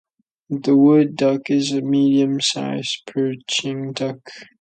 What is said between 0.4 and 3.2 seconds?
The wood duck is a medium-sized